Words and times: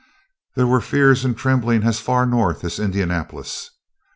There 0.55 0.65
were 0.65 0.81
fears 0.81 1.23
and 1.23 1.37
trembling 1.37 1.83
as 1.83 1.99
far 1.99 2.25
north 2.25 2.63
as 2.63 2.79
Indianapolis. 2.79 3.69